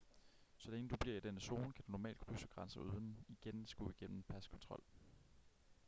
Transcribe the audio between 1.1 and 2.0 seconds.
i denne zone kan du